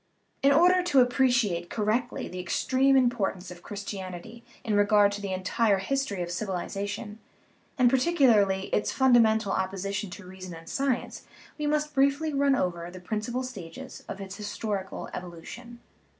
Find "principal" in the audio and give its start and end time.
12.99-13.43